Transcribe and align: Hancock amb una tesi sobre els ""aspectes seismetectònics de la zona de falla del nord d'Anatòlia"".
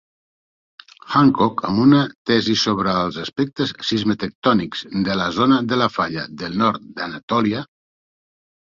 Hancock 1.17 1.61
amb 1.71 1.81
una 1.83 1.99
tesi 2.31 2.57
sobre 2.63 2.95
els 3.03 3.21
""aspectes 3.25 3.75
seismetectònics 3.91 4.85
de 5.11 5.21
la 5.23 5.29
zona 5.39 5.63
de 5.75 5.93
falla 6.01 6.29
del 6.45 6.61
nord 6.65 6.91
d'Anatòlia"". 6.99 7.65